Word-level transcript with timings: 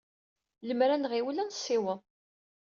Lemmer 0.67 0.89
ad 0.91 0.99
nɣiwel, 1.01 1.41
ad 1.43 1.47
nessiweḍ. 1.49 1.99